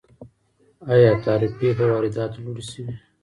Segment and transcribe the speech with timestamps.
[0.93, 2.93] آیا تعرفې په وارداتو لوړې شوي؟